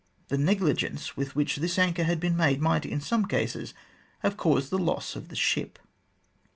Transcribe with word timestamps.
The 0.29 0.37
negligence 0.39 1.15
with 1.15 1.35
which 1.35 1.57
this 1.57 1.77
anchor 1.77 2.05
had 2.05 2.19
been 2.19 2.35
made 2.35 2.59
might, 2.59 2.87
in 2.87 2.99
some 3.01 3.27
cases, 3.27 3.75
have 4.21 4.35
caused 4.35 4.71
the 4.71 4.79
loss 4.79 5.15
of 5.15 5.27
the 5.27 5.35
ship." 5.35 5.77